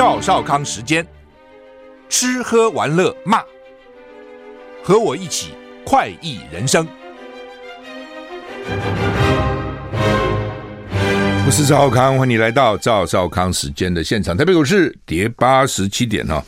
[0.00, 1.06] 赵少康时间，
[2.08, 3.42] 吃喝玩乐骂，
[4.82, 5.50] 和我一起
[5.84, 6.88] 快意人生。
[11.44, 14.34] 我是赵少康，欢迎你来到赵少康时间的现场。
[14.34, 16.42] 台北股市跌八十七点哈，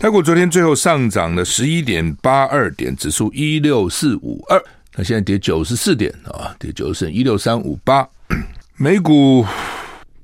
[0.00, 4.60] 台股昨天最后上涨了十一点八二点，指数一六四五二，
[4.96, 8.04] 那现在跌九十四点啊，跌九十四点一六三五八，
[8.76, 9.46] 美股。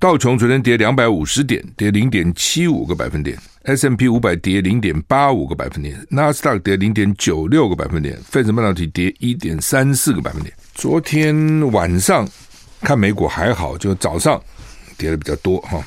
[0.01, 10.51] 道琼昨天跌两百五十点，跌零点七五个百分点；S&P 五百跌零点八五个百分点；纳斯达克跌零点九六个百分点；费城半导体跌一点三四个百分点。
[10.75, 12.27] 昨天晚上
[12.81, 14.43] 看美股还好，就早上
[14.97, 15.79] 跌的比较多哈。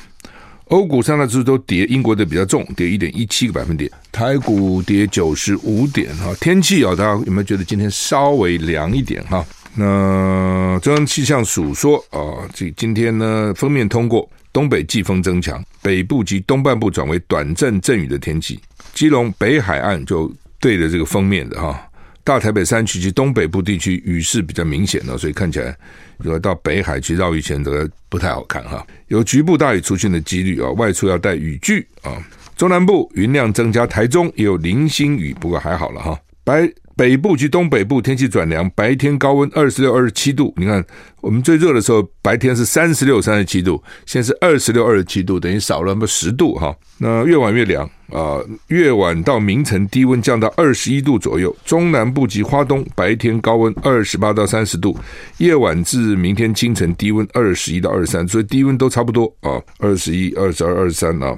[0.66, 3.90] 欧股三大指数都跌，英国的比较重，跌一点一七个百分点。
[4.12, 6.32] 台股跌九十五点哈。
[6.40, 9.44] 天气啊，大家有没有觉得今天稍微凉一点哈？
[9.76, 18.60] 那中央气象署说啊，这今天呢，封面通过，东北季风增强，北部及东半部转为短阵阵雨的天气。
[18.92, 21.88] 基隆北海岸就对着这个封面的哈，
[22.22, 25.76] 大台北山区及东北部地区雨势比较明显的，所以看起来
[26.18, 28.86] 如果到北海去绕一圈，这个不太好看哈。
[29.08, 32.16] 有局部大雨出现的几率啊，外出要带雨具啊。
[32.56, 36.16] 中南部云量增加，台中也有零星雨，不过还好了哈。
[36.44, 36.72] 白。
[36.96, 40.54] 北部及东北部天气转凉，白天高温二十六、二十七度。
[40.56, 40.84] 你看，
[41.20, 46.74] 我们最热的时候，白天是三十六、三十七度，现在是二十六、二十七度，等于少了那么十度哈。
[46.98, 51.54] 那越晚越凉啊，越晚到明晨低温降到二十一度左右。
[51.64, 54.96] 中南部及花东白天高温二十八到三十度，
[55.38, 61.36] 夜晚至明天清晨低温二十一到二十三，所以低温都差不多啊，二十一、二十二、二十三啊。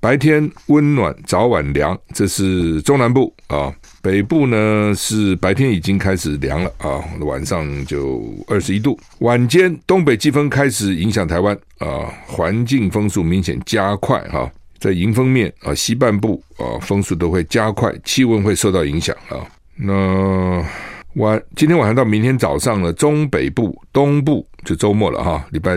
[0.00, 3.72] 白天温暖，早晚凉，这是中南部啊。
[4.00, 8.98] 北部呢是白天已经开始凉了啊，晚上就二十一度。
[9.18, 19.42] 晚间东北季风开始影响台湾啊，环境风速明显加快哈，在迎风面啊，西半部啊风速都会加快，气温会受到影响啊。
[19.74, 20.64] 那
[21.14, 25.76] 晚今天晚上到明天早上呢，中北部、东部就周末了哈，礼拜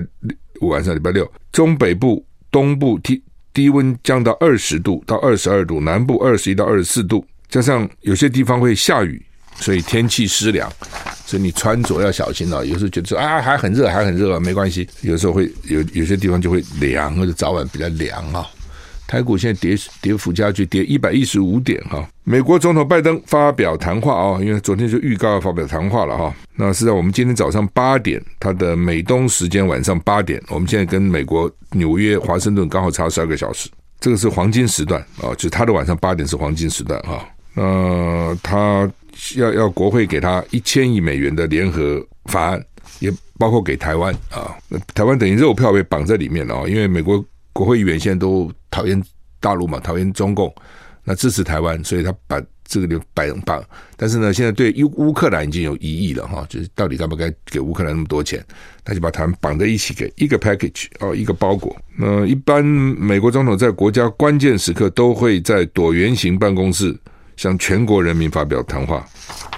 [0.61, 3.21] 五晚上礼拜六，中北部、东部低
[3.51, 7.25] 低温降到二十度到二十二度，南部二十一到二十四度。
[7.51, 9.21] 加上有些地方会下雨，
[9.57, 10.71] 所以天气湿凉，
[11.25, 12.65] 所以你穿着要小心了。
[12.65, 14.87] 有时候觉得说啊，还很热，还很热，没关系。
[15.01, 18.47] 有时候会有有些地方就会凉，或者早晚比较凉啊。
[19.05, 22.07] 台股现在跌跌幅加剧，跌一百一十五点哈。
[22.23, 26.33] 美国总统拜登发表谈话啊，因为昨天就预告要发表谈话了哈。
[26.55, 33.67] 那是在我们今天早上八点，他的美东时间晚上八点，我们现在跟美国纽约华盛顿刚好差十二个小时，
[33.99, 37.27] 这个是黄金时段啊，就他的晚上八点是黄金时段哈。
[37.55, 38.89] 呃，他
[39.35, 42.65] 要要国会给他一千亿美元的联合法案，
[42.99, 44.55] 也包括给台湾啊。
[44.93, 47.23] 台湾等于肉票被绑在里面了啊，因为美国
[47.53, 49.01] 国会议员现在都讨厌
[49.39, 50.53] 大陆嘛，讨厌中共，
[51.03, 53.61] 那支持台湾，所以他把这个就绑绑。
[53.97, 58.41] 但是呢，现在对乌乌克兰已经有疑义了哈，就是到底该不该给乌克兰那么多钱？
[58.85, 61.75] 他就把台湾绑在一起给一个 package 哦，一个包裹。
[61.97, 66.97] 那一般美国总统在国家关键时刻都会在椭圆形办公室。
[67.41, 69.03] 向全国人民发表谈话。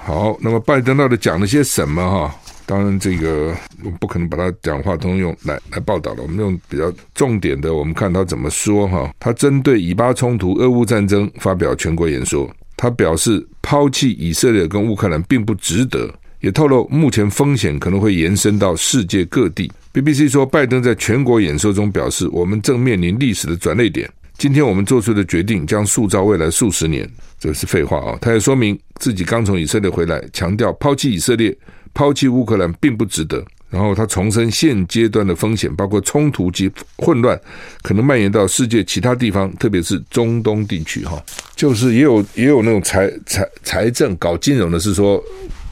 [0.06, 2.02] 好，那么拜登到底讲了些什么？
[2.02, 2.34] 哈，
[2.66, 6.24] 当然这个我不可能把他讲话都用来来报道了。
[6.24, 8.88] 我们用比较重点的，我们看他怎么说。
[8.88, 12.50] 哈，他针对以巴冲突、俄乌战争发表全国演说。
[12.78, 19.70] 他表示，抛弃以色列跟乌克兰并不值得，也透露目前风险可能会延伸到世界各地。
[19.94, 24.10] BBC 说，拜登在全国演说中表示，我们正面临历史的转捩点。
[24.38, 28.18] 今天我们做出的决定将塑造未来数十年，这是废话啊！
[28.20, 31.56] 他也说明自己刚从以色列回来，强调抛弃以色列、
[31.94, 33.44] 抛弃乌克兰并不值得。
[33.70, 37.40] 然后他重申现阶段的风险，包括冲突及混乱
[37.82, 41.04] 可能蔓延到世界其他地方，特别是中东地区。
[41.06, 41.20] 哈，
[41.56, 45.18] 就是也有也有那种财财财政搞金融的，是说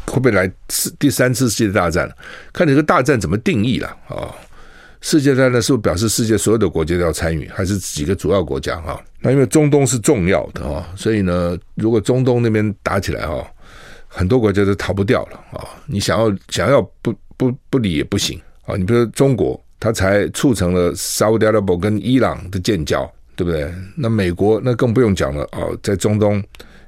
[0.07, 2.09] 会不会来次第三次世界大战？
[2.51, 4.33] 看你这个大战怎么定义了啊？
[5.01, 9.03] 世界大战是不是表示世界所有的国家都要参与，还是几个主要国家哈？
[9.19, 13.43] 那因为中东是重要的哈，所以呢，如果中东那边打起来哈，
[14.07, 15.65] 很多国家都逃不掉了啊！
[15.87, 18.75] 你想要想要不不不理也不行啊！
[18.75, 23.73] 你比如说中国，它才促成了沙乌地阿拉伯跟伊朗的建交，对不对？
[23.95, 26.43] 那美国那更不用讲了啊，在中东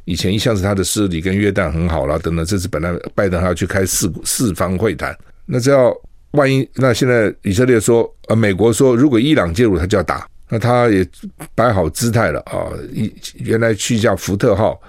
[0.06, 5.18] 以前一向是他的势力跟约旦很好了，等等，这次本来拜登还要去开四四方会谈，
[5.48, 5.92] 那只要。
[6.34, 11.08] 万一那现在以色列说，呃，美国说，如果伊朗介入，他就要打，那他也
[11.54, 12.70] 摆好姿态了啊！
[12.92, 14.80] 一原来去一架福特号，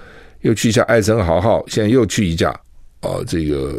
[0.40, 2.50] 又去一下艾森豪号，现在又去一架，
[3.00, 3.78] 啊，这个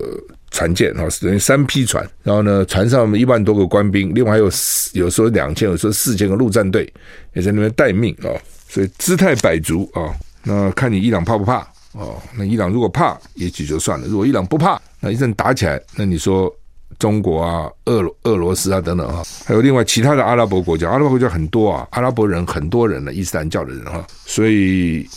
[0.51, 2.07] 船舰啊，等于三批船。
[2.21, 4.45] 然后呢，船上一万多个官兵，另外还有
[4.93, 6.91] 有时候两千，有时候四千个陆战队
[7.33, 8.29] 也在那边待命啊。
[8.69, 10.13] 所以姿态摆足啊。
[10.43, 12.21] 那看你伊朗怕不怕哦？
[12.37, 16.53] 那伊朗如果怕，也许就算了；如果伊朗不怕，那一阵打起来，那你说
[16.99, 25.07] 中国啊、俄俄罗斯啊等等啊，还有另外其他的阿拉伯国家，阿拉伯国家很多啊，阿拉伯人很多人呢，伊斯兰教的人哈，所以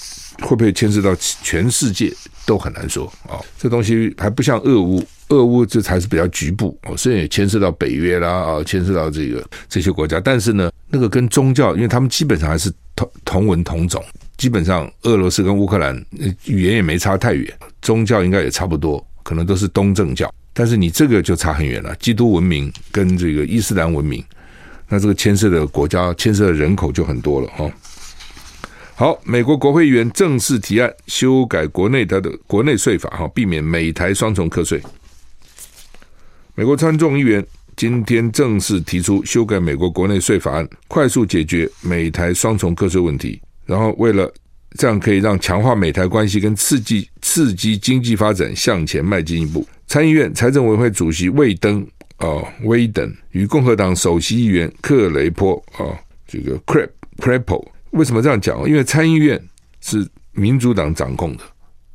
[0.40, 2.12] 会不会牵涉到全世界
[2.46, 3.40] 都很难说啊。
[3.58, 14.02] 这东西还不像俄乌，俄乌这才是比较局部哦，虽然也牵涉到北约啦啊，牵涉到这个这些国家，但是呢，那个跟宗教，因为他们基本上还是同同文同种。
[14.36, 15.96] 基本上，俄罗斯跟乌克兰
[16.44, 17.52] 语言也没差太远，
[17.82, 20.32] 宗教应该也差不多，可能都是东正教。
[20.58, 24.24] 但是你这个就差很远了，基督文明跟这个伊斯兰文明，
[24.88, 27.70] 那这个牵涉的国家、牵涉的人口就很多了哈。
[28.96, 34.82] 好，美国国会议员正式提案修改国内它的国内税法哈，避免美台双重课税。
[36.56, 37.46] 美国参众议员
[37.76, 43.40] 今天正式提出修改美国国内税法案，快速解决美台双重课税问题。
[43.64, 44.28] 然后，为了
[44.76, 51.84] 这样可以让强化美台关系跟刺激刺激经济发展向前迈进一步，参议院财政委员会主席魏登
[52.18, 58.68] 啊威登与共和党首席议员克雷波啊这个 Crep Crapo 为什么这样讲？
[58.68, 59.42] 因为参议院
[59.80, 61.42] 是民主党掌控的，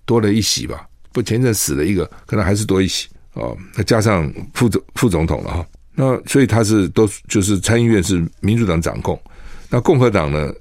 [0.05, 0.87] 多了一席吧？
[1.11, 3.55] 不，前阵死了一个，可能还是多一席哦。
[3.77, 9.21] 那加上副总副总统了哈，那所以他是都就是参议院是民主党掌控，
[9.69, 10.51] 那共和党呢？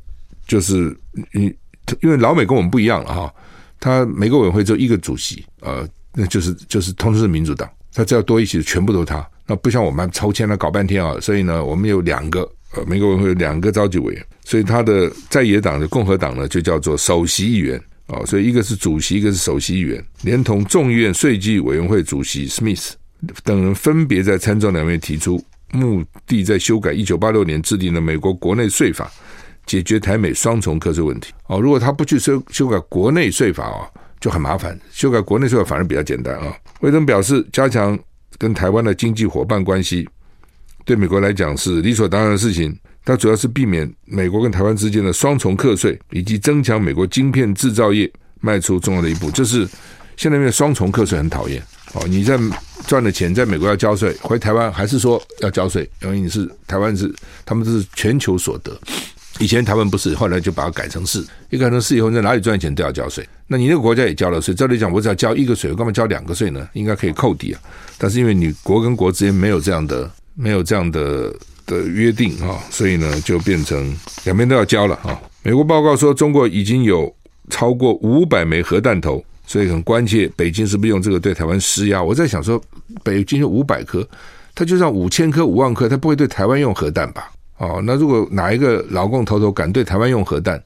[0.46, 0.94] 就是
[1.32, 1.55] 因
[2.02, 3.35] 因为老美跟我们不一样了哈，
[3.81, 12.41] 他每个委员会只有一个主席，呃，那就是就是通知民主党，他只要多一席全部都是他，那不像我们抽签了搞半天啊，所以呢，我们有两个
[12.75, 22.91] 呃，每个委会有两个召集委员，所以他的在野党的共和党呢就叫做首席议员啊，所以一个是主席，一个是首席议员，连同众议院税计委员会主席 Smith
[23.44, 25.43] 等人分别在参众两院提出，
[25.73, 29.11] 目的在修改一九八六年制定的美国国内税法。
[29.64, 33.87] 解决台美双重课税问题哦，如果他不去修修改国内税法啊，
[34.23, 34.79] 就很麻烦。
[34.91, 36.57] 修改国内税法反而比较简单啊。
[36.81, 37.99] 魏登表示，加强
[38.39, 40.09] 跟台湾的经济伙伴关系，
[40.85, 42.75] 对美国来讲是理所当然的事情。
[43.05, 48.09] 它主要是避免美国跟台湾之间的双重课税，以及增强美国晶片制造业
[48.41, 49.29] 迈出重要的一步。
[49.33, 49.69] 就是
[50.17, 51.61] 现在因为双重课税很讨厌
[51.95, 52.39] 哦，你在
[52.87, 57.13] 赚的钱在美国要交税，回台湾还是说要交税，因为你是台湾是
[57.45, 58.81] 他们是全球所得。
[59.38, 63.26] 以前台湾不是，后来就把它改成是，一改成是以后，在哪里赚钱都要交税。
[63.46, 66.69] 那你那个国家也交了税，照理讲，我只要交一个税，我干嘛交两个税呢？
[66.75, 67.61] 应该可以扣抵啊。
[67.99, 71.34] 但是因为你国跟国之间没有这样的、没有这样的
[71.67, 75.20] 的约定啊，所以呢，就变成两边都要交了啊。
[75.43, 77.12] 美国报告说，中国已经有
[77.50, 82.02] 超过五百枚核弹头，所以很关切北京是不是用这个对台湾施压。
[82.02, 82.62] 我在想说，
[83.02, 84.06] 北京有五百颗，
[84.55, 87.31] 他就算五千颗、五万颗，他不会对台湾用核弹吧？
[87.62, 90.61] 哦，那如果哪一个老共头头敢对台湾用核弹，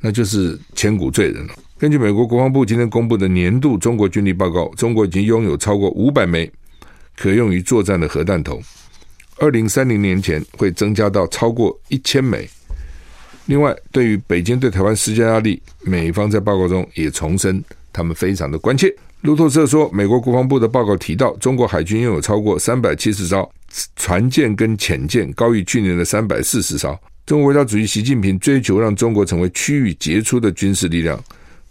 [0.00, 1.54] 那就是千古罪人了。
[1.78, 6.50] 根据美国国防部今天公布的年度中国军力报告，中国已经拥有超过五百枚
[7.16, 8.60] 可用于作战的核弹头，
[9.38, 12.50] 二零三零年前会增加到超过一千枚。
[13.46, 17.62] 另外，对于北京对台湾施加压力，美方在报告中也重申
[17.92, 18.92] 他们非常的关切。
[19.22, 23.48] 路透社说，美国国防部的报告提到，中国海军拥有超过三百七十艘。
[23.96, 26.98] 船舰跟潜舰高于去年的三百四十艘。
[27.24, 31.18] 中国国家主席习近平追求让中国成为区域杰出的军事力量，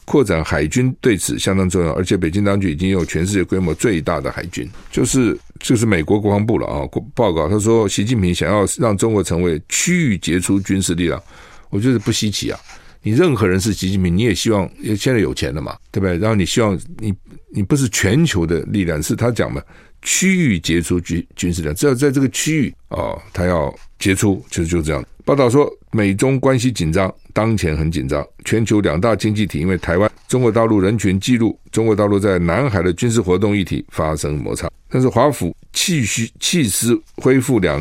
[0.06, 1.92] 扩展海军对此相当重要。
[1.92, 6.88] 而且北京当局已经有全世界规模最大的海军，就是就是美国国防部了啊。
[7.14, 11.22] 报告他说，习近平想要让中国成为区域杰出军事力量，
[11.70, 12.58] 我觉得不稀奇啊。
[13.04, 16.18] 你任何人是习近平，你也希望现在有钱了嘛，对不对？
[16.18, 17.14] 然后你希望你
[17.54, 19.66] 你不是全球的力量，是他讲的。
[20.04, 25.06] 区域杰出军军事力量，只要在这个区域啊、哦，他要杰出，其实就这样。
[25.24, 28.28] 报道说，美中关系紧张，当前很紧张。
[28.44, 34.68] 全球两大经济体因为台湾、中国大陆人权记录、中国大陆在南海的军事活动议题发生摩擦。
[34.90, 37.80] 但是华府继续弃师恢复两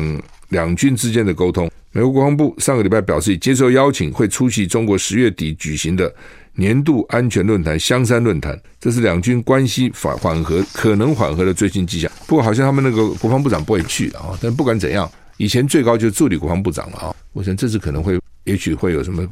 [0.51, 1.69] 两军之间的沟通。
[1.91, 6.13] 美国国防部上个礼拜表示，接受邀请会出席中国十月底举行的。
[6.53, 12.11] 年度安全论坛香山论坛，这是两军关系缓缓和可能缓和的最新迹象。
[12.27, 14.37] 不过好像他们那个国防部长不会去啊。
[14.41, 17.15] 但不管怎样，以前最高就是助理国防部长了啊。
[17.31, 19.25] 我想这次可能会，也许会有什么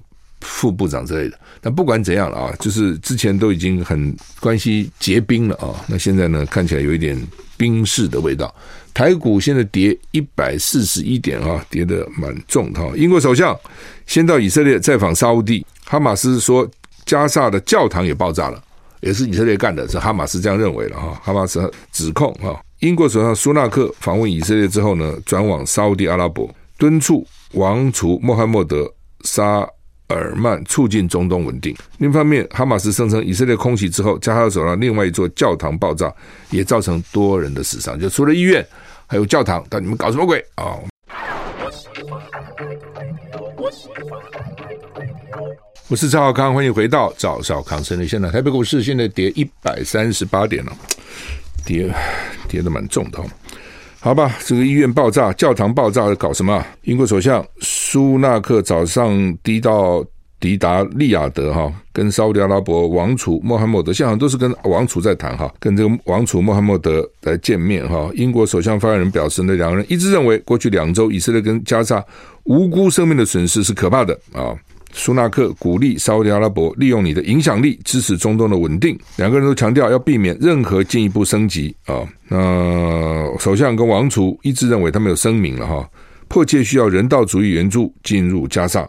[0.49, 1.39] 副部长之类的。
[1.61, 5.85] 但不管怎样了啊，就是之前都已经很关系结冰了啊。
[5.87, 7.17] 那现在呢，看起来有一点
[7.55, 8.53] 冰释的味道。
[8.93, 12.81] 台股现在跌一百四十一点啊，跌得蛮重的。
[12.97, 13.57] 英国首相
[14.05, 16.69] 先到以色列再访沙乌地，哈马斯说。
[17.05, 18.63] 加萨的教堂也爆炸了，
[19.01, 21.19] 也是以色列干的，是哈马斯这样认为了哈。
[21.23, 21.59] 哈马斯
[21.91, 28.83] 指控哈，英国首相苏纳克访问以色列之后呢，转往沙乌地阿拉伯，敦促王储穆罕默德·
[29.23, 29.67] 沙
[30.09, 31.75] 尔曼促进中东稳定。
[31.97, 36.13] 另一方面，哈马斯声称以色列空袭之后，加沙走廊另外一座教堂爆炸，
[36.51, 37.99] 也造成多人的死伤。
[37.99, 38.65] 就除了医院，
[39.07, 40.63] 还有教堂，但你们搞什么鬼 啊？
[40.63, 40.83] 哦
[45.87, 48.31] 我是赵少康，欢迎回到赵少康生的现场。
[48.31, 50.71] 台北股市现在跌一百三十八点了，
[51.65, 51.91] 跌
[52.47, 53.19] 跌的蛮重的。
[54.01, 56.65] 好吧，这个医院爆炸、教堂爆炸，搞什么？
[56.83, 60.03] 英国首相苏纳克早上抵到
[60.39, 68.09] 抵达利雅得哈，跟沙乌地阿拉伯王储穆罕默德，现场都是跟王储在谈哈，跟这个王储穆罕默德来见面哈。
[68.13, 72.01] 英国首相发言人表示，那两个人一致认为，过去两周以色列跟加沙
[72.45, 74.55] 无辜生命的损失是可怕的啊。
[74.91, 78.97] 苏纳克鼓励沙乌地阿拉伯利用你的影响力支持中东的稳定。
[79.17, 82.07] 两个人都强调要避免任何进一步升级啊。
[82.27, 85.89] 那首相跟王储一致认为，他们有声明了哈，
[86.27, 88.87] 迫切需要人道主义援助进入加萨，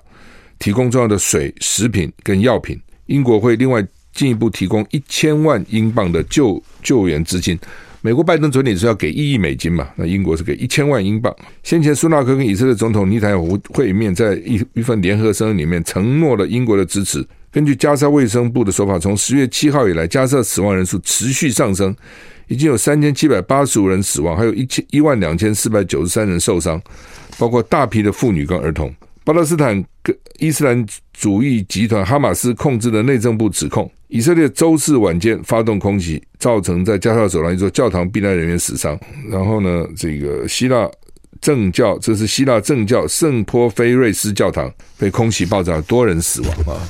[0.58, 2.80] 提供重要的水、食品跟药品。
[3.06, 7.58] 英国会另外进一步提供一千万英镑的救救援资金。
[8.02, 9.86] 美国拜登总理是要给一亿美金嘛？
[9.94, 11.34] 那英国是给一千万英镑。
[11.62, 17.22] 先前苏纳克跟以色列总统尼坦胡会面，在一一份联合声明里面承诺了英国的支持。
[17.52, 21.94] 根据加沙卫生部的说法，从十月七号以来，加沙死亡人数持续上升，
[22.48, 26.80] 已经有三千七百八十五人死亡，还有一千一万两千四百九十三人受伤，
[27.38, 28.90] 包括大批的妇女跟儿童。
[29.24, 38.98] 巴勒斯坦跟伊斯兰主义集团哈马斯控制的内政部指控，以色列周四晚间发动空袭，造成在加沙走廊一座教堂避难人员死伤。
[39.28, 40.90] 然后呢，这个希腊
[41.40, 46.80] 正教，这是希腊正教圣波菲瑞斯教堂被空袭爆炸，多人死亡啊。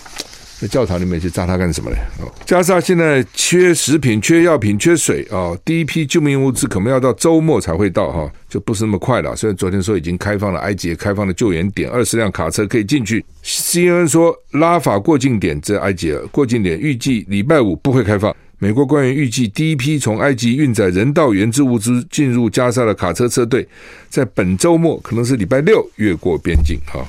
[0.60, 1.96] 在教堂里面去炸它干什么呢？
[2.44, 5.56] 加沙现在缺食品、缺药品、缺水啊！
[5.64, 9.34] 第一批救命物资可能要到周末才会到哈，就不是那么快了。
[9.34, 13.24] 虽然昨天说已经开放了埃及开放了救援点，二十辆卡车可以进去。
[13.42, 18.36] CNN 说拉法过境点在埃及过境点预计礼拜五不会开放。
[18.58, 23.66] 美国官员预计第一批从埃及运载人道援助物资进入加沙的卡车车队，
[24.10, 27.02] 在本周末可能是礼拜六越过边境哈。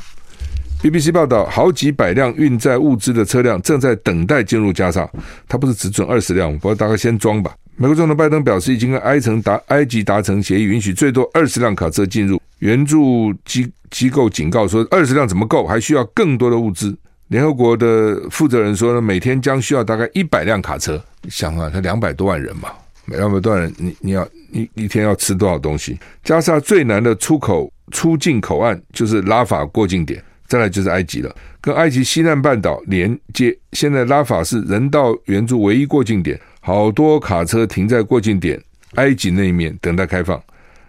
[0.82, 5.08] BBC 报道，好几百辆运载物资的车辆正在等待进入加沙。
[5.48, 7.54] 他不是只准二十辆，不过大概先装吧。
[7.76, 12.42] 美国总统拜登表示，已经跟埃城达埃及达成协议，允许最多二十辆卡车进入。
[12.60, 15.68] 援助机机构警告说，二十辆怎么够？
[15.68, 16.98] 还需要更多的物资。
[17.28, 21.00] 联合国的负责人说呢，每天将需要大概一百辆卡车。
[21.22, 22.70] 你想啊，他两百多万人嘛，
[23.06, 26.00] 两百多万人，你你要你一天要吃多少东西？
[26.24, 30.24] 加沙最难的出口出境口岸就是拉法过境点。
[30.52, 33.58] 再来就是埃及了，跟埃及西南半岛连接。
[33.72, 38.62] 现在拉法是人道援助唯一过境点，好多卡车停在过境点
[38.96, 40.38] 埃及那一面等待开放。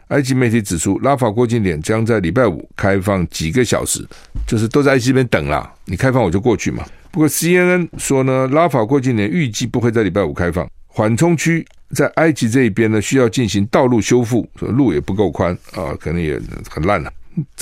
[0.08, 4.04] 埃及媒体指出，拉法过境点将在礼拜五开放几个小时，
[4.48, 5.72] 就是都在埃及这边等啦。
[5.84, 6.84] 你开放我就过去嘛。
[7.12, 10.68] 不过 CNN 说呢，拉法过境点预计不会在礼拜五开放。
[10.88, 11.64] 缓冲区
[11.94, 16.36] 在埃及这一边呢，需要进行道路修复，路也不够宽啊，可能也
[16.68, 17.12] 很烂了，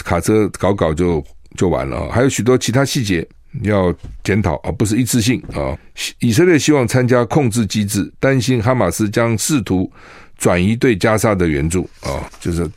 [0.02, 1.22] 卡车搞搞就。
[1.56, 2.08] 就完了啊！
[2.12, 3.26] 还有许多其他细节
[3.62, 3.92] 要
[4.22, 5.76] 检讨啊，不是一次性啊。
[6.20, 9.90] 以色列希望参加控制机制，担心哈马斯将试图
[10.38, 12.68] 转移对加沙的援助啊，就是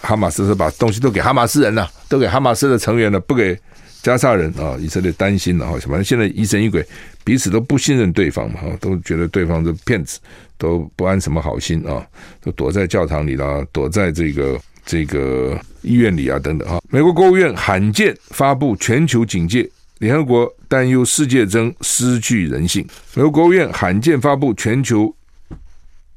[0.00, 3.56] 哈马斯是把东西都给哈马斯人了，都给哈马斯的成员了，不给
[4.02, 4.76] 加沙人啊。
[4.80, 6.84] 以色列担心了哈，反正现在疑神疑鬼，
[7.24, 10.18] 彼此都不信任对方嘛，都觉得对方是骗子，
[10.56, 12.04] 都不安什么好心啊，
[12.40, 14.58] 都躲在教堂里啦，躲在这个。
[14.84, 22.86] 这个医院里啊，等等啊，美国国务院罕见发布全球警戒，联合国担忧世界正失去人性。
[23.14, 25.14] 美国国务院罕见发布全球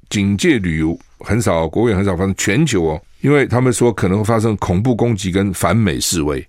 [0.10, 6.46] 警戒旅游，很少，国务院很少发生全球哦，因为他们说可能会发生恐怖攻击跟反美示威。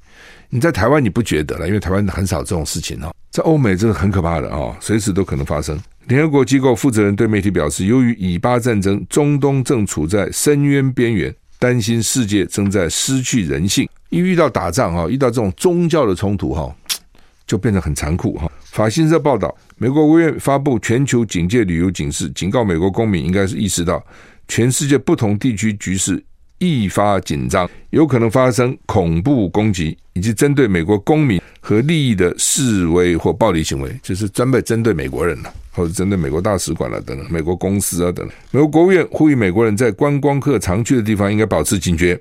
[0.49, 5.79] 你在台湾你不觉得了，因为台湾很少这种事情哦，在欧美这是很可怕的啊，随时都可能发生。
[6.07, 11.35] 联合国机构负责人对媒体表示，由于以巴战争，中东正处在深渊边缘。
[11.59, 16.75] 担心世界正在失去人性，一遇到打仗哈，遇到这种宗教的冲突哈，
[17.47, 18.51] 就变得很残酷哈。
[18.65, 24.05] 法新社报道，美国国务院发布全球警戒旅游警示，警告美国公民应该是意识到
[24.49, 26.23] 全世界不同地区局势
[26.59, 35.53] 愈发紧张，有可能发生恐怖攻击，以及针对美国公民和利益的示威或暴力行为，就是专门针对美国人了。
[35.73, 42.19] 或者针对美国大使馆了等等，美国公司啊等等，美国国务院呼吁美国人在观光客常去的地方应该保持警觉，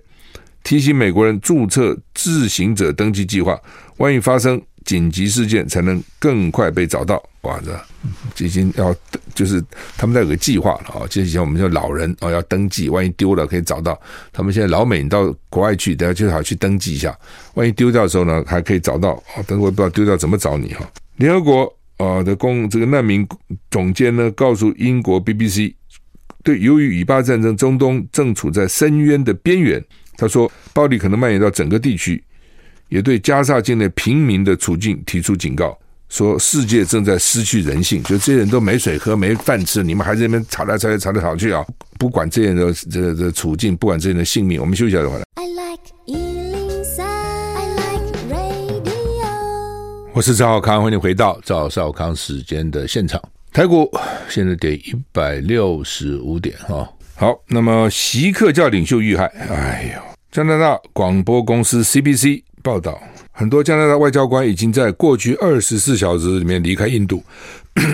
[0.61, 3.57] 提醒美国人注册自行者登记计划，
[3.95, 7.21] 万一发生紧急事件才能更快被找到。
[7.41, 7.59] 哇，
[8.33, 8.95] 这已经要
[9.33, 9.63] 就是
[9.97, 11.05] 他们在有个计划了啊。
[11.09, 13.99] 就以前我们叫老人哦，要登记，万一丢了可以找到。
[14.31, 17.17] 他们现在老美，你到国外去，等下最好去登记一下，
[17.55, 19.11] 万一丢掉的时候呢，还可以找到。
[19.11, 20.89] 啊，但是我不知道丢掉怎么找你哈。
[21.17, 23.27] 联合国啊的公这个难民
[23.69, 25.73] 总监呢，告诉英国 BBC，
[26.43, 29.83] 对，由于以巴战争，中东正处在深渊的边缘。
[30.17, 32.23] 他说，暴力可能蔓延到整个地区。
[32.89, 35.77] 也对加沙境内平民的处境提出警告，
[36.07, 41.65] 说世界正在失去人性，就这些人都没水喝、没饭吃，你们还在那边吵来吵去、吵来吵去啊！
[41.97, 45.23] 不管这些人的这个这处境，不管这些人的性命，我们休息一下就回来。
[45.35, 49.25] I like 103, I like radio。
[50.13, 53.21] 我是赵少康，欢迎你回到赵少康时间的现场。
[53.51, 53.89] 台股
[54.29, 56.87] 现在跌一百六十五点哈。
[57.15, 60.01] 好，那么锡克教领袖遇害，哎呦，
[60.31, 62.43] 加拿大广播公司 CBC。
[62.65, 62.99] 报道，
[63.31, 67.23] 很多加拿大外交官已经在过去二十四小时里面离开印度。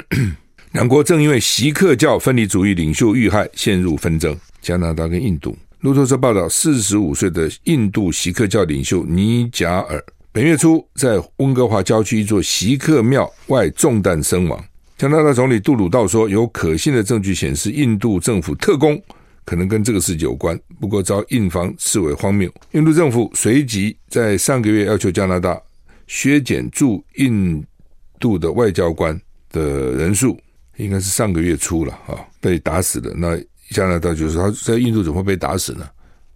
[0.72, 4.34] 两国正因为锡克教分离主义领袖遇害陷入纷争。
[4.62, 10.02] 加拿大跟印度，路透社报道，四十五岁的印度锡克教领袖尼贾尔
[10.32, 14.64] 本月初在温哥华郊区一座锡克庙外中弹身亡。
[14.98, 18.98] 加拿大总理杜鲁道说，有可信的证据显示，印度政府特工。
[19.52, 22.50] 可能跟这个事情有关，不过遭印方视为荒谬。
[22.72, 25.62] 印度政府随即在上个月要求加拿大
[26.08, 27.62] 削减驻印
[28.18, 30.40] 度的外交官的人数，
[30.78, 33.14] 应该是上个月初了啊，被打死的。
[33.14, 33.38] 那
[33.72, 35.86] 加拿大就是他在印度怎么会被打死呢？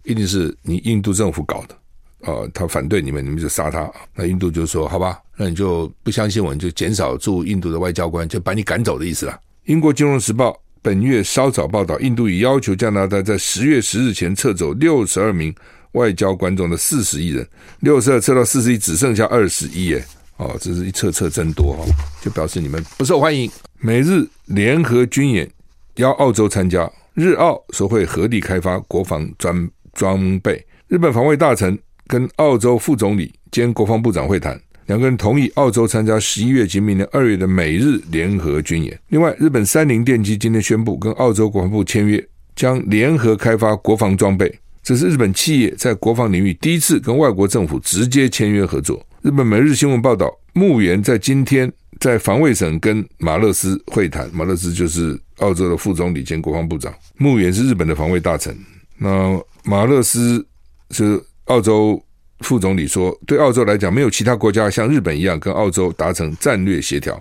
[0.04, 3.90] 一定是你印度政府搞的啊，他反对你们，你们就杀他。
[4.14, 9.40] 那印度就说好吧，那你就不相信我，你就减少驻印度的外交官，就把你赶走的意思了。
[9.64, 10.54] 英国金融时报。
[10.86, 15.52] 本月稍早报道，印度已要求加拿大在十月十日前撤走六十二名
[15.94, 17.44] 外交官中的四十亿人，
[17.80, 20.04] 六十二撤到四十亿，只剩下二十一耶！
[20.36, 21.84] 哦，这是一撤撤真多哈，
[22.22, 23.50] 就表示你们不受欢迎。
[23.80, 25.50] 美日联合军演
[25.96, 30.64] 邀澳洲参加，日澳说会合力开发国防装装备。
[30.86, 31.76] 日本防卫大臣
[32.06, 34.56] 跟澳洲副总理兼国防部长会谈。
[34.86, 38.98] 两个人同意澳洲参加十一月及明年二月的美日联合军演。
[39.08, 44.52] 另外，日本三菱电机今天宣布跟澳洲国防部签约，将联合开发国防装备。
[44.84, 49.04] 这是日本企业在国防领域第一次跟外国政府直接签约合作。
[49.22, 54.30] 日本每日新闻报道，木原在今天在防卫省跟马勒斯会谈。
[54.32, 58.56] 马勒斯就是澳洲的副总理兼国防部长，木原是日本的防卫大臣。
[58.98, 60.46] 那马勒斯
[60.92, 62.00] 是澳洲。
[62.40, 67.20] 副总理说：“对澳洲来讲，没有其他国家像日本一样跟澳洲达成战略协调。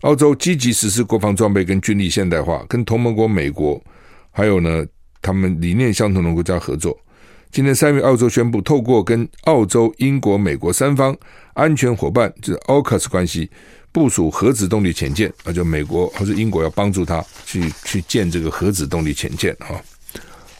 [0.00, 3.82] 澳洲积极实施国防装备跟军力现代化，跟同盟国美国
[4.30, 4.84] 还有呢，
[5.20, 6.98] 他们理念相同的国家合作。
[7.50, 11.16] 今天三月，澳洲宣布透过跟澳洲、英国、美国三方
[11.52, 13.48] 安全伙伴，就是 AUKUS 关系，
[13.92, 19.80] 部署核子动力潜舰，那就美国或者英国要帮助他去去建这个核子动力潜舰啊。”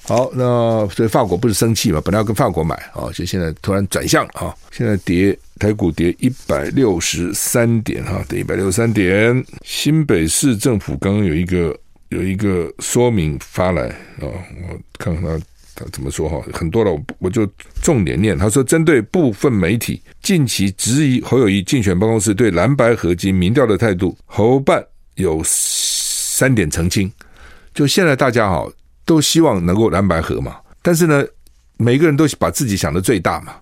[0.07, 1.99] 好，那所以法国不是生气嘛？
[2.05, 9.43] 本来要跟法国买啊，就现在突然转向啊，现在跌台股跌一百六十三点哈，跌一百六十三点。
[9.63, 11.75] 新北市政府刚刚有一个
[12.11, 13.87] 有一个说明发来
[14.21, 15.41] 啊，我看看他
[15.75, 17.49] 他怎么说哈，很多了，我我就
[17.81, 18.37] 重点念。
[18.37, 27.11] 他说，针对部分媒体近期质疑侯友谊竞选办公室对蓝白合金民调的态度，侯办有三点澄清。
[27.73, 28.71] 就现在大家好。
[29.05, 31.25] 都希望能够蓝白合嘛，但是呢，
[31.77, 33.55] 每个人都把自己想的最大嘛，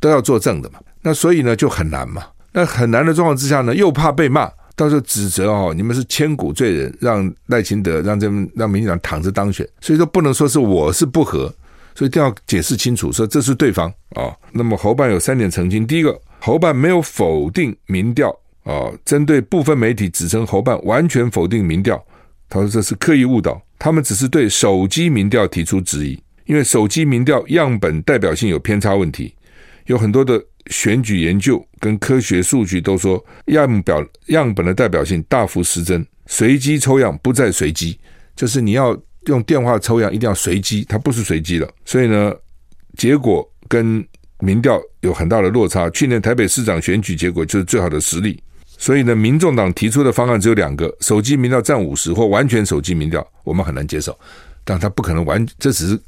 [0.00, 2.22] 都要作证的嘛，那所以呢就很难嘛。
[2.52, 11.54] 那很难的状况之下呢，又怕被骂，到时候指责哦，你们是千古罪人，让赖清德让这让民进党躺着当选，所以说不能说是我是不合，
[11.94, 14.36] 所以一定要解释清楚，说这是对方啊、哦。
[14.52, 18.30] 那么侯办有三点澄清：第一个，侯办没有否定民调
[18.64, 22.02] 啊、哦，针对部分媒体指称侯办完全否定民调，
[22.48, 23.60] 他说这是刻意误导。
[23.78, 29.32] 他们只是对手机民调提出质疑，因为手机民调样本代表性有偏差问题，
[29.86, 37.96] 有很多的选举研究跟科学数据都说样表样本的代表性大幅失真，随机抽样不再随机，
[38.34, 42.34] 就是你要用电话抽样一定要随机，它不是随机了，所以呢，
[42.96, 44.04] 结果跟
[44.40, 45.88] 民调有很大的落差。
[45.90, 48.42] 去年台北市长选举结果就是最好的实例。
[48.78, 54.16] 所以呢，民众党提出的方案只有两个：手机民调占五十或完全手机民调，我们很难接受。
[54.64, 56.00] 但他不可能完，这只是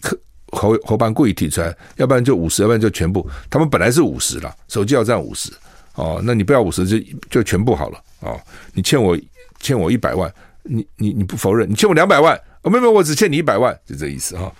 [0.52, 3.28] 侯侯办故意提出来，要不然就五十，要不然就全部。
[3.50, 5.50] 他们本来是五十了，手机要占五十
[5.96, 6.96] 哦，那你不要五十就
[7.28, 8.40] 就全部好了哦。
[8.72, 9.18] 你欠我
[9.58, 11.68] 欠我一百万，你你你不否认？
[11.68, 14.52] 你欠我两百万，哦，没有没有，我只欠你一百万，就这意思哈。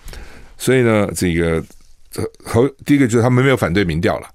[0.57, 1.63] 所以呢，这个
[2.11, 4.27] 这侯第一个就是他们没有反对民调了。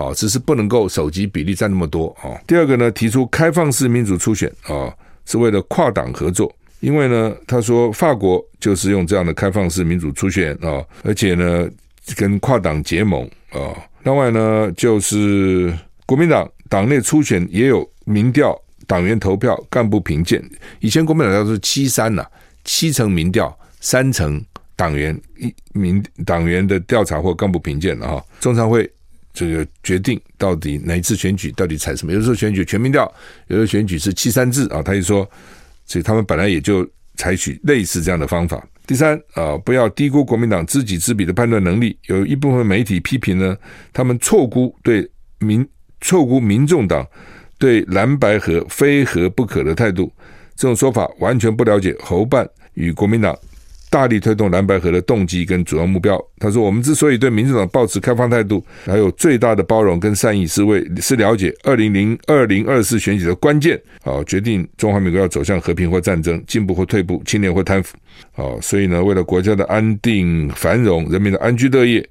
[0.00, 2.34] 哦，只是不能够首级比例占那么多哦。
[2.46, 4.94] 第二个呢，提出开放式民主初选啊、哦，
[5.26, 11.68] 是为了跨党合作，因为呢，他说法国就是用这样的开放式民主初选啊、哦，而且呢，
[12.16, 15.70] 跟跨党结盟啊、另外呢，就是
[16.06, 20.42] 国民党党内初选也有民调、党员投票、干部评鉴。
[20.78, 22.24] 以前国民党都是七三呐，
[22.64, 24.42] 七成民调，三成
[24.76, 28.24] 党员一民党员的调查或干部评鉴的哈。
[28.40, 28.90] 中常会。
[29.32, 32.12] 这个决定到底哪一次选举到底采什么？
[32.12, 33.10] 有的时候选举全民调，
[33.48, 34.82] 有的选举是七三制啊。
[34.82, 35.28] 他就说，
[35.86, 38.66] 所以他们本来也就采取类似这样的方法。
[38.86, 41.96] 第三啊，不要低估国民党知己知彼的判断能力。
[42.06, 43.56] 有一部分媒体批评呢，
[43.92, 45.66] 他们错估对民
[46.00, 47.06] 错估民众党
[47.56, 50.12] 对蓝白合非合不可的态度。
[50.56, 53.36] 这种说法完全不了解侯办与国民党。
[53.90, 56.16] 大力推动蓝白河的动机跟主要目标。
[56.38, 63.78] 他说：“我们之所以对民主党保持开放态度，还有最大的包容跟善意，是为是了解二零零二零二四选举的关键。
[64.04, 67.96] 啊，决定中华民国要走向和平或战争，进步或退步，清廉或贪腐。
[68.36, 72.08] 啊，所以呢，为了国家的安定繁荣，人民的安居乐业，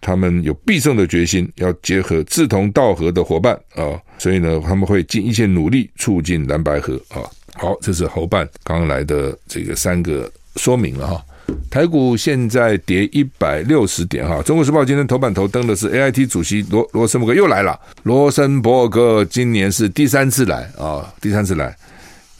[0.00, 4.00] 他们有必胜的决心，要结合志同道合的伙伴啊。
[4.16, 7.20] 所以呢，他们会尽一切努力促进蓝白河啊。
[7.54, 11.24] 好，这是侯办刚来的这个三个。”说明了哈，
[11.70, 14.42] 台股现在跌一百六十点哈。
[14.42, 17.78] 中国时报今天头版头登的是 AIT 主席罗罗森伯格又来了。
[18.02, 21.74] 罗森伯格今年是第三次来啊，第三次来。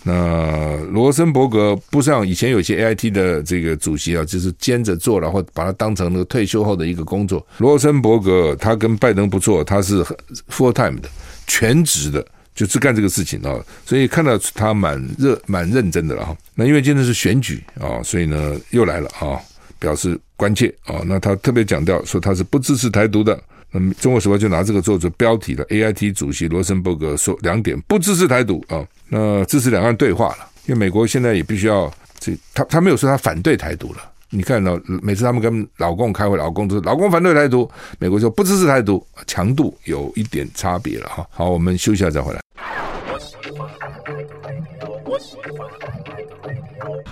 [0.02, 7.46] 那罗森伯格不像以前有些 AIT 的这个主席啊，就是兼着做，然后把它当成那个退休后的一个工作。
[7.58, 10.02] 罗森伯格他跟拜登不错，他是
[10.50, 11.08] full time 的，
[11.46, 12.24] 全职的。
[12.58, 13.54] 就只干这个事情啊，
[13.86, 16.36] 所以看到他蛮热蛮认真的了哈。
[16.56, 19.38] 那因为今天是选举啊，所以呢又来了啊，
[19.78, 21.00] 表示关切啊。
[21.06, 23.40] 那他特别强调说他是不支持台独的。
[23.70, 25.64] 那么《中国时报》就拿这个做做标题了。
[25.66, 30.48] AIT 主席罗森伯格说两点：不支持台独啊，那支持两岸对话了。
[30.66, 33.98] 因为美国现在也必须要这，他他没有说他反对台独了。
[34.30, 41.26] 你看到每次他们跟老共开会，老共都是老共反对台独，美国说不支持台独，强度有一点差别了哈。
[41.30, 42.40] 好，我们休息一下再回来。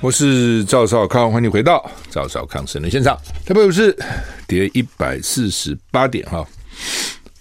[0.03, 3.17] 我是赵少康，欢迎回到赵少康新闻现场。
[3.47, 3.97] 台北股市
[4.47, 6.47] 跌一百四十八点哈。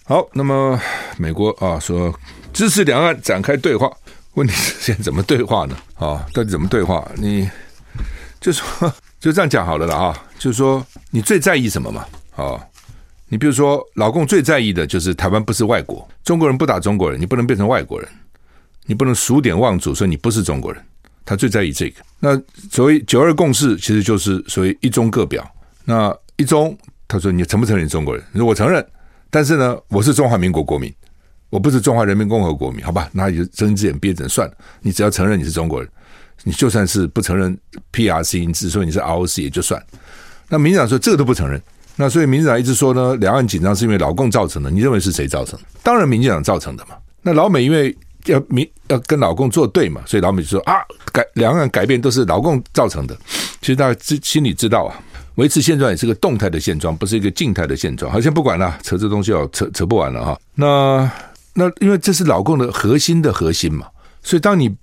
[0.05, 0.79] 好，那么
[1.17, 2.17] 美国啊说
[2.53, 3.91] 支持两岸展开对话，
[4.35, 5.75] 问题是现在怎么对话呢？
[5.95, 7.05] 啊，到底怎么对话？
[7.17, 7.49] 你
[8.39, 8.93] 就说。
[9.19, 12.05] 就这样讲好了啦啊，就是说你最在意什么嘛？
[12.35, 12.59] 啊，
[13.27, 18.07] 你比如说老共最在意的就是台湾不是外国，中国人不打中国人，你不能变成外国人，
[18.85, 20.83] 你不能数典忘祖说你不是中国人，
[21.25, 22.01] 他最在意这个。
[22.19, 25.49] 那所谓九二共识其实就是所谓一中各表。
[25.85, 28.23] 那一中他说你承不承认中国人？
[28.31, 28.85] 你说我承认，
[29.31, 30.93] 但是呢，我是中华民国国民，
[31.49, 33.09] 我不是中华人民共和国民，好吧？
[33.11, 35.89] 那就睁只眼闭只眼算了，你只要承认你是中国人。
[36.43, 37.57] 你就算是不承认
[37.91, 39.83] PRC，你只说你是 ROC 也就算。
[40.49, 41.59] 那民进党说这个都不承认，
[41.95, 44.69] 那所以民进党一直说呢，两岸紧张是因为老共造成的。
[44.69, 45.65] 你认为是谁造成的？
[45.81, 46.95] 当然民进党造成的嘛。
[47.23, 47.95] 那老美因为
[48.25, 50.75] 要民要跟老共作对嘛，所以老美就说啊，
[51.11, 53.17] 改两岸改变都是老共造成的。
[53.59, 55.01] 其实大家知心里知道啊，
[55.35, 58.11] 维持现状也是个动态的现状，不是一个静态的现状。
[58.11, 60.39] 好，先不管了，扯这东西要扯扯不完了哈。
[60.53, 61.09] 那
[61.55, 63.87] 那因为这是老共的核心的核心嘛，
[64.21, 64.75] 所以当你。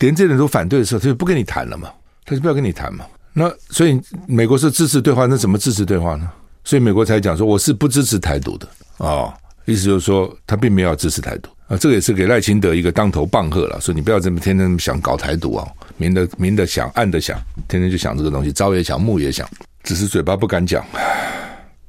[0.00, 1.88] 连这点都反对的时候，他就不跟你谈了嘛，
[2.24, 3.06] 他就不要跟你谈嘛。
[3.32, 6.28] 那所以美国是支持对话，那怎么支持对话呢？
[6.64, 8.66] 所以美国才讲说我是不支持台独的
[8.98, 9.34] 啊、哦，
[9.64, 11.76] 意思就是说他并没有要支持台独啊。
[11.76, 19.48] 这个也是给赖清德一个当头棒喝了，说你不要这么天天想搞台独啊，明的明的想，暗的想，天天就想这个东西，朝也想，暮也想，
[19.84, 20.84] 只是嘴巴不敢讲。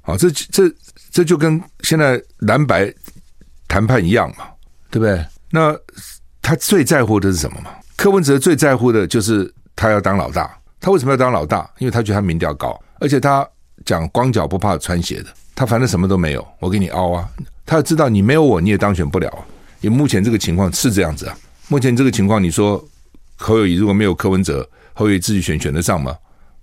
[0.02, 0.74] 好，这这
[1.12, 2.94] 这就跟现在蓝白
[3.68, 4.46] 谈判一样嘛，
[4.90, 5.26] 对不对？
[5.50, 5.76] 那
[6.42, 7.72] 他最在乎的是什么嘛？
[8.02, 11.70] 柯文哲最在乎的就是他要当老大，他为什么要当老大？
[11.78, 13.48] 因为他觉得他民调高，而且他
[13.86, 17.30] 讲光脚不怕穿鞋的，他反正什么都没有，我给你凹啊！
[17.64, 19.46] 他要知道你没有我你也当选不了啊！
[19.82, 21.38] 因为目前这个情况是这样子啊，
[21.68, 22.84] 目前这个情况，你说
[23.36, 26.18] 侯友谊如果没有柯文哲，侯友谊自己选选得上吗？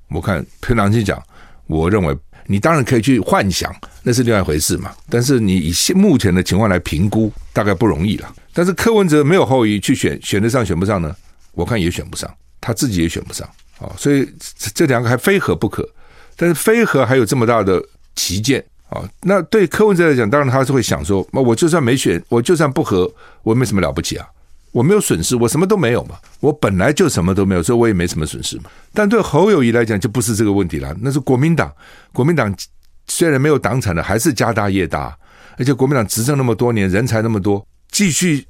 [0.08, 1.22] 我看凭良心讲，
[1.68, 3.72] 我认为你当然可以去幻想，
[4.02, 4.90] 那是另外一回事嘛。
[5.08, 8.28] 但是你以现目前的情况来评估，大概不容易了。
[8.52, 11.14] 但是柯文哲没有侯友宜去选，选得上选不上呢？
[11.58, 13.44] 我看也选不上，他自己也选不上
[13.80, 14.32] 啊，所以
[14.72, 15.86] 这两个还非合不可。
[16.36, 17.82] 但是非合还有这么大的
[18.14, 24.24] 歧见啊，那对柯文哲来讲，当然他是会想说，那我就算没选，我就算不合，我没什么了不起啊，
[24.70, 28.70] 我没有损失，我什么都没有嘛，我本来就什么都没有，所以我也没什么损失嘛。
[28.94, 31.74] 但对侯友谊来讲，就不是这个问题了，那是国民党，
[32.12, 32.54] 国民党
[33.08, 35.18] 虽然没有党产的，还是家大业大，
[35.56, 38.46] 而且国民党执政那么多年，人才那么多，继续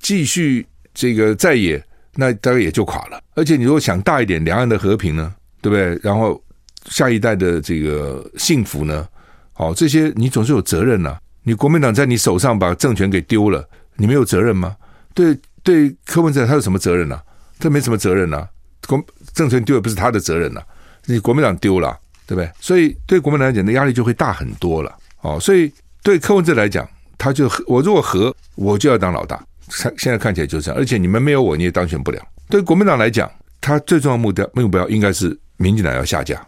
[0.00, 1.80] 继续这个在野，
[2.20, 3.20] 那大概也就垮了。
[3.36, 5.96] 而且你如果想大一点，两岸的和平呢，对不对？
[6.02, 6.42] 然后
[6.86, 9.06] 下一代的这个幸福呢？
[9.52, 14.74] 好，这些你总是有责任呐、你国民党在你手上把政权给丢了，你没有责任吗？
[15.14, 17.22] 对对，柯文哲他有什么责任呢、啊？
[17.60, 18.48] 他没什么责任呐、啊。
[18.88, 19.00] 国
[19.32, 20.60] 政权丢也不是他的责任呐、
[21.06, 22.50] 你国民党丢了，对不对？
[22.60, 24.92] 所以对国民党来讲的压力就会大很多了。
[25.20, 30.78] 哦，所以对柯文哲来讲，他就我如果和我就要当老大，现现在看起来就是这样。
[30.78, 32.20] 而且你们没有我，你也当选不了。
[32.48, 36.40] 对国民党来讲，他最重要目标目标应该是民进党要下架，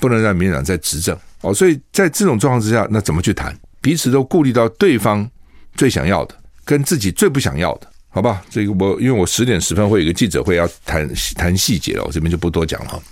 [0.00, 1.16] 不能让民进党再执政。
[1.42, 3.56] 哦，所以在这种状况之下，那怎么去谈？
[3.80, 5.28] 彼此都顾虑到对方
[5.74, 6.34] 最想要的，
[6.64, 7.86] 跟自己最不想要的。
[8.08, 13.02] 好吧，这个我因为我十点十分会有一个记者会要谈谈细节了，我这边就不多讲了。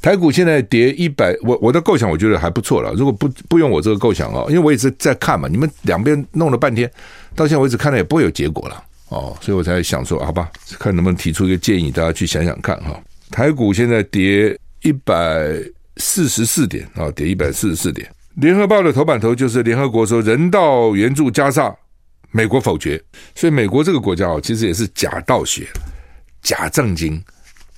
[0.00, 2.92] 台股现在跌一百，我我的构想我觉得还不错了。
[2.94, 6.90] 如果不不用我这个构想哦，因为我也是在看嘛，你们两边弄了半天，
[7.34, 13.00] 到现在为止看来也不会有结果了哦，所以我才想说，好吧，看能不能提出一个建议，大家去想想看哈。
[13.30, 15.60] 台股现在跌一百
[15.96, 18.10] 四十四点啊，跌一百四十四点。
[18.34, 21.74] 联合报的头版头就是联合国说人道援助加上。
[22.32, 23.02] 美国否决，
[23.34, 25.66] 所以美国这个国家哦，其实也是假道学、
[26.42, 27.22] 假正经、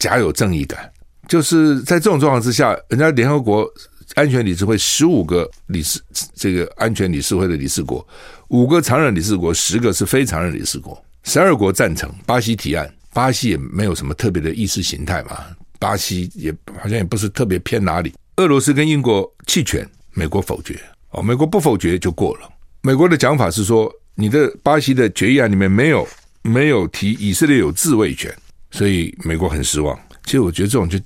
[0.00, 0.90] 假有正义感。
[1.28, 3.70] 就是在这种状况之下，人家联合国
[4.14, 6.00] 安全理事会十五个理事，
[6.34, 8.04] 这个安全理事会的理事国，
[8.48, 12.90] 五个常任理事国，十个是非常任理事国，十二国赞成巴西提案。
[13.12, 15.44] 巴西也没有什么特别的意识形态嘛，
[15.78, 18.14] 巴西也好像也不是特别偏哪里。
[18.36, 20.80] 俄罗斯跟英国弃权，美国否决。
[21.10, 22.48] 哦，美国不否决就过了。
[22.80, 23.92] 美国的讲法是说。
[24.20, 26.04] 你的巴西的决议案里面没有
[26.42, 28.36] 没有提以色列有自卫权，
[28.72, 29.96] 所以美国很失望。
[30.24, 30.98] 其实我觉得这种就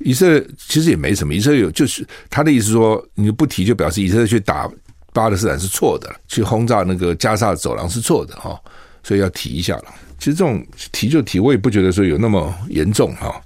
[0.00, 4.68] 以色列其实也没什么，以色列有就是他的意思说你不提就表示以色列去打
[5.12, 8.60] 巴勒斯坦是错的，去轰炸那个加沙走廊是错的哈，
[9.08, 9.84] 所以要提一下了。
[10.18, 13.40] 其实这种提就提，我也不觉得说有那么严重哈。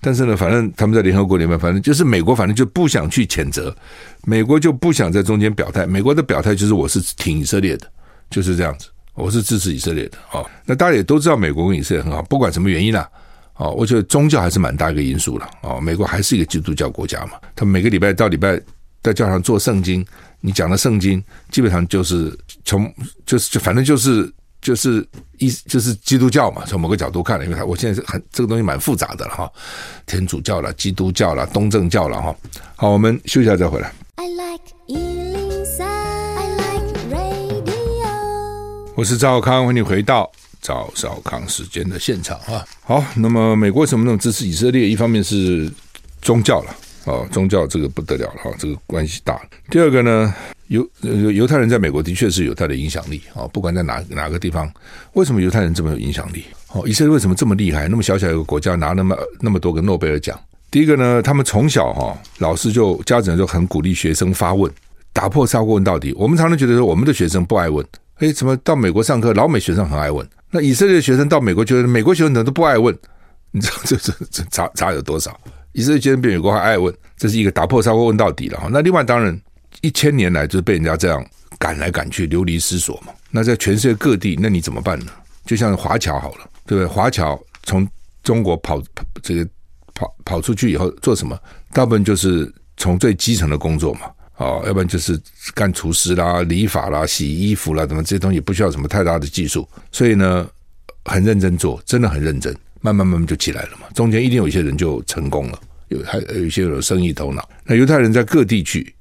[0.00, 3.76] 但是呢，反正他们在联合国里面，反正就是美国反正就不想去谴责，
[4.24, 5.86] 美国就不想在中间表态。
[5.86, 7.86] 美国的表态就是我是挺以色列的。
[8.30, 10.48] 就是这样子，我是支持以色列的哦。
[10.64, 13.06] 那大家也都知道，美国跟以色列很好，不管什么原因啦，
[13.56, 15.78] 哦，我觉得宗教还是蛮大一个因素了哦。
[15.78, 18.58] 美国还是一个基督教国家嘛，他们每个礼拜到礼拜
[19.02, 20.02] 在教堂做圣经，
[20.40, 22.90] 你讲的圣经基本上就是从
[23.26, 26.62] 就是就反正就是就是一就是基督教嘛。
[26.66, 29.52] 从某个角度看了，因为他我现在是很这个东西蛮复杂的了哈，
[30.06, 32.34] 天主教了、基督教了、东正教了哈。
[32.76, 33.92] 好，我们休息一下再回来。
[34.16, 34.62] I like
[38.94, 42.62] 我是赵少康，欢迎你回到赵少康时间的现场啊！
[42.82, 44.86] 好，那么美国为什么那么支持以色列？
[44.86, 45.68] 一方面是
[46.20, 49.40] 宗教了哦，宗教这个不得了了哈，这个关系大。
[49.70, 50.32] 第二个呢，
[50.72, 54.72] 犹犹太人在美国的确是有他的影响力啊，不管在哪哪个地方，
[55.12, 56.44] 为什么犹太人这么有影响力？
[56.72, 57.88] 哦，以色列为什么这么厉害？
[57.88, 60.38] 那么小小一个国家拿那么那么多个诺贝尔奖？
[60.70, 64.72] 第一个呢，他们从小哈老师就家长就很鼓励学生发问，
[65.12, 66.14] 打破砂锅问到底。
[66.16, 67.86] 我们常常觉得说我们的学生不爱问。
[68.16, 70.26] 哎，怎么到美国上课，老美学生很爱问？
[70.50, 72.96] 那以色列学生到美国，觉得美国学生怎么都不爱问？
[73.50, 75.38] 你知道这这这差差有多少？
[75.72, 78.68] 以色列学生比美国还爱问，这是一个打破砂锅问到底了哈。
[78.70, 79.38] 那另外当然，
[79.80, 81.24] 一千年来就是被人家这样
[81.58, 83.12] 赶来赶去，流离失所嘛。
[83.30, 85.06] 那在全世界各地，那你怎么办呢？
[85.44, 86.86] 就像华侨好了，对不对？
[86.86, 87.88] 华侨从
[88.22, 88.82] 中国跑
[89.22, 89.48] 这个
[89.94, 91.38] 跑跑出去以后做什么？
[91.72, 94.02] 大部分就是从最基层的工作嘛。
[94.38, 95.20] 哦，要不然就是
[95.54, 100.48] 干厨师啦、理发啦、洗衣服啦，等等这些东西不需要什么太大的技术，所以呢，
[101.04, 103.86] 很认真做，真的很认真，慢慢慢慢就起来了嘛。
[103.94, 107.48] 中间一定有一些人就成功了，有还有一些有生意头脑。
[107.64, 108.92] 那犹太人在各地去，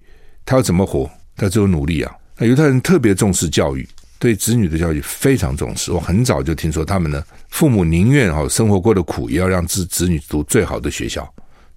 [0.45, 1.09] 他要怎么活？
[1.35, 2.13] 他只有努力啊。
[2.37, 3.87] 那犹太人特别重视教育，
[4.19, 5.91] 对子女的教育非常重视。
[5.91, 11.27] 我很早就听说他们呢，父母宁愿哈生活过的苦，也要让子子女读最好的学校，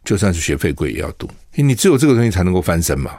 [0.05, 3.13] 就算是学费贵也要读，因为你只有这个东西才能够翻身嘛。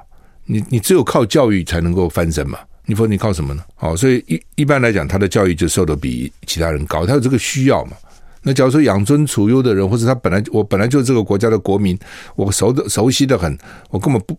[0.46, 2.60] 你你只有靠教育才能够翻身嘛？
[2.86, 3.64] 你说你靠什么呢？
[3.74, 7.98] 好，所以一一般来讲，他的教育就受得比其他人高，他有这个需要嘛。
[8.48, 11.98] 那假如说养尊处优的人，或者他本来我本来就是这个国家的国民，
[12.36, 13.58] 我熟的熟悉的很，
[13.90, 14.38] 我根本不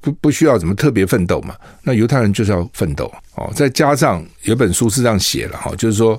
[0.00, 1.56] 不不需要怎么特别奋斗嘛。
[1.82, 3.50] 那犹太人就是要奋斗哦。
[3.52, 6.16] 再加上有本书是这样写了哈，就是说，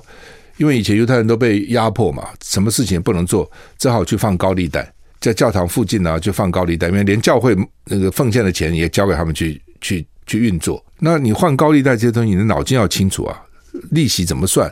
[0.58, 4.92] 因为以前犹太人都被压迫嘛，什么事情也不能做，只好去放高利贷。
[5.18, 10.84] 在教堂附近呢，就放高利贷，因为连教会那个奉献的钱也交给他们去去去运作。
[10.98, 13.40] 那你换高利贷这些东西，你的脑筋要清楚啊，
[13.90, 14.70] 利息怎么算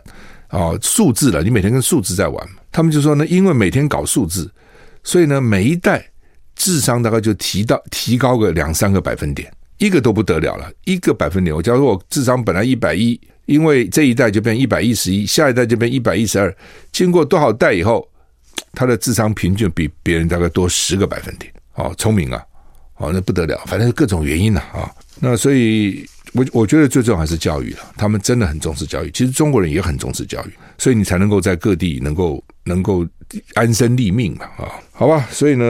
[0.50, 0.76] 啊？
[0.82, 2.48] 数字了，你每天跟数字在玩。
[2.70, 4.50] 他们就说呢，因为每天搞数字，
[5.02, 6.04] 所以呢，每一代
[6.54, 9.50] 智商大概就提到提高个两三个百分点。
[9.78, 11.56] 一个都不得了了，一个百分点。
[11.56, 16.54] 我假如我智商本来一百一，因为这一代就变一百一十一，下一代就变一百一十二，
[16.92, 18.06] 经过多少代以后，
[18.72, 21.50] 他的智商平均比别人大概多十个百分点。
[21.76, 22.44] 哦，聪明啊，
[22.98, 24.92] 哦，那不得了，反正各种原因呐啊，啊。
[25.18, 29.10] 那所以，我我觉得最重要还是教育了，他们真的很重视教育。
[29.10, 33.06] 其实中国人也很重视教育，所以你才能够在各地能够能够
[33.54, 34.70] 安身立命嘛啊。
[34.92, 35.64] 好吧，所以呢，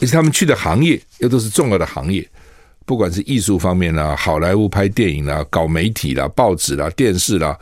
[0.00, 2.26] 且他们去的行业又都是重要的行业。
[2.86, 7.58] 不管是艺术方面啦，好莱坞拍电影啦，搞媒体啦，报纸啦，电视啦，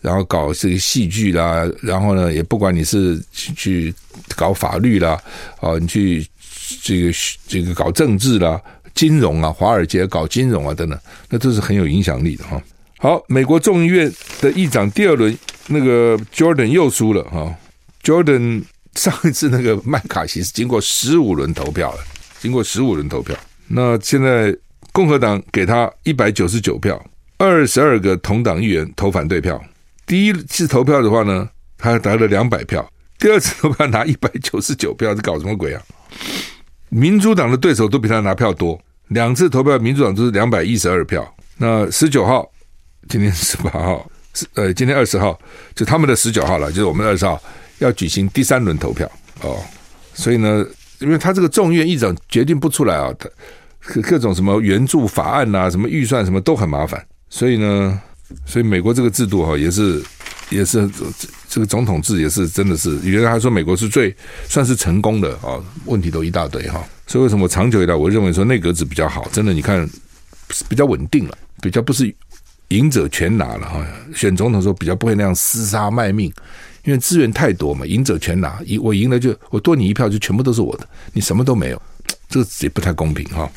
[0.00, 3.94] 然后搞这个戏剧啦，然后呢，也不管你是去去
[4.34, 5.20] 搞法律啦，
[5.60, 6.26] 啊，你去
[6.82, 7.12] 这个
[7.46, 8.58] 这个搞政治啦，
[8.94, 12.62] 金融啊，华尔街搞金融啊等等，那都是很有影响力的哈。
[12.98, 17.54] 好，美国众议院的议长第二轮那个 Jordan 又输了哈
[18.02, 18.62] ，Jordan
[18.94, 21.98] 上一次那个麦卡锡是经过十五轮投票了，
[22.38, 23.36] 经过十五轮投票。
[23.66, 24.56] 那现在
[24.92, 27.04] 共和党给他一百九十九票，
[27.36, 29.62] 二十二个同党议员投反对票。
[30.06, 32.80] 第一次投票的话呢，他得了两百票；
[33.18, 35.82] 第二次投票拿一百九十九票，是搞什么鬼啊？
[36.94, 41.26] 民主党的对手都比他拿票多，两次投票民主党都是两百一十二票。
[41.58, 42.48] 那十九号，
[43.08, 45.36] 今天十八号，是呃，今天二十号，
[45.74, 47.42] 就他们的十九号了，就是我们二十号
[47.78, 49.10] 要举行第三轮投票
[49.42, 49.58] 哦。
[50.14, 50.64] 所以呢。
[51.00, 58.00] 因为他这个众议院议长决定不出来啊，他各种什么援助法案呐、什么预算什么都很麻烦，所以呢，
[58.46, 60.00] 所以美国这个制度哈也是
[60.50, 60.88] 也是
[61.48, 64.14] 这个总统制也是真的是，原来他说美国是最
[64.48, 69.88] 算是成功的啊，问题都一大堆哈，所以为什么长久以来我认为说内阁制比较好，真的你看
[70.68, 72.14] 比较稳定了，比较不是
[72.68, 76.32] 赢者全拿了哈，选总统的时候比较不会那样厮杀卖命。
[76.84, 81.80] 因为资源太多嘛，赢者全拿，赢我赢了就我多你一票就全部都是我的，你什么都没有，
[82.28, 83.50] 这个也不太公平哈。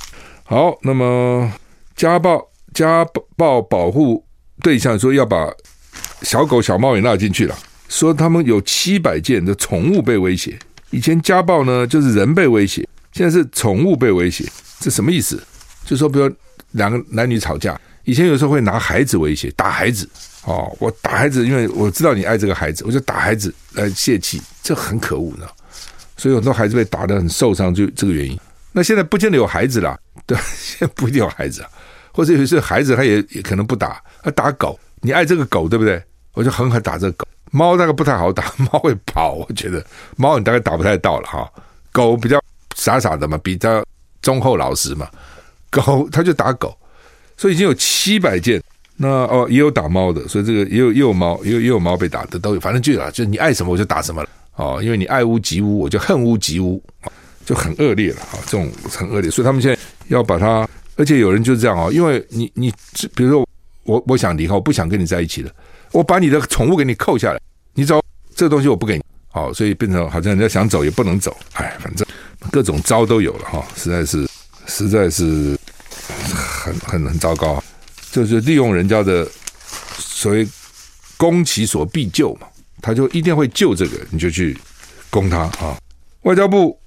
[0.46, 1.52] 好，那么
[1.94, 2.42] 家暴
[2.74, 4.26] 家暴保护
[4.62, 5.46] 对象说要把
[6.22, 7.58] 小狗小猫也纳进去了，
[7.90, 10.58] 说他们有七百件的宠物被威胁。
[10.90, 14.46] 以前家暴呢就是人被威胁，现在是宠物被威胁，
[14.80, 15.42] 这什么意思？
[15.86, 16.32] 就说比如
[16.72, 20.08] 两个男女吵架，以前有时候会拿孩子威胁，打孩子。
[20.46, 25.46] 哦，我打孩子，因为我知道你爱这个孩子，我就打孩子来泄气，这很可恶呢。
[26.16, 28.40] 所以很多孩子被打得很受伤，就这个原因。
[28.72, 31.70] 那现在不见得有孩子了，对，现在不一定有孩子啊，
[32.14, 36.02] 或者有些孩子他也也可能不打，他打狗，你爱这个狗对不对？
[36.34, 37.28] 我就狠狠打这个狗。
[37.52, 39.84] 猫那个不太好打， 猫会跑，我觉得
[40.18, 41.50] 猫你大概打不太到了哈。
[41.92, 42.42] 狗比较
[42.76, 43.84] 傻傻的嘛，比较
[44.22, 45.10] 忠厚老实嘛，
[45.72, 46.78] 狗他就打狗，
[47.38, 48.62] 所以已经有七百件。
[49.00, 56.82] 那哦，也有打猫的，所以这个也有也有猫，也有也有猫被打的都有，反正就啊，就你爱什么我就打什么了哦，因为你爱屋及乌，我就恨屋及乌，
[57.46, 62.74] 就很恶劣了啊，这种很恶劣，所以他们现在要把它，而且有人就是这样哦，因为你你
[63.16, 63.47] 比如说
[63.88, 65.52] 我我想离开，我不想跟你在一起了，
[65.92, 67.40] 我把你的宠物给你扣下来，
[67.74, 68.00] 你走，
[68.36, 72.06] 这个东西我不给你，好，所以变成好像人家想走也不能走，哎，反正
[72.52, 74.30] 各种招都有了哈，实在是
[74.68, 75.58] 实在是
[76.36, 77.64] 很很很糟糕。
[78.12, 79.28] 就是利用人家的
[79.98, 80.48] 所谓
[81.18, 82.48] 攻其所必救嘛，
[82.82, 84.58] 他就一定会救这个，你就去
[85.10, 85.78] 攻他啊！
[86.22, 86.80] 外交部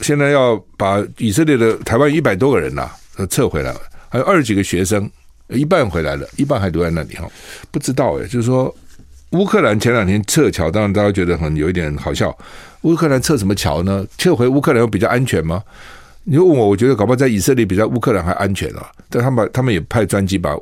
[0.00, 2.82] 现在要把以色列的台湾一百多个人呐、
[3.16, 5.10] 啊，撤回来了，还有二十几个学生，
[5.48, 7.28] 一半回来了，一半还留在那里哈。
[7.70, 8.74] 不知道哎，就是说
[9.30, 12.36] 乌克兰前两天撤侨，当然大家觉得很有一点好笑。
[12.82, 14.06] 乌克兰撤什么侨呢？
[14.18, 15.62] 撤回乌克兰又比较安全吗？
[16.24, 18.90] 你问我，我觉得搞不好在以色列比在乌克兰还安全啊！
[19.08, 20.56] 但他们他们也派专机把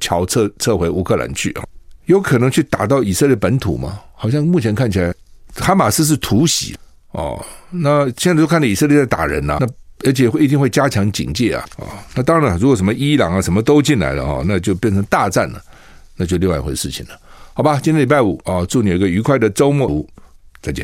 [0.00, 1.64] 桥撤撤回乌克兰去啊，
[2.06, 4.00] 有可能去打到以色列本土吗？
[4.14, 5.12] 好像目前看起来，
[5.56, 6.76] 哈马斯是突袭
[7.10, 7.44] 哦。
[7.70, 9.66] 那现在都看到以色列在打人呐、啊，那
[10.04, 11.84] 而且会一定会加强警戒啊啊、
[12.14, 15.62] 那当然了，如果什么伊朗啊什么都进来了哦，那就变成大战了，
[16.16, 17.18] 那就另外一回事情了。
[17.54, 20.06] 好吧，今天礼拜五啊、哦，祝你有个愉快的周末，
[20.62, 20.80] 再见。